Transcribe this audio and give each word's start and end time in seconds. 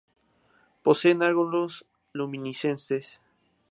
Poseen 0.85 1.21
órganos 1.29 1.73
luminiscentes. 2.17 3.05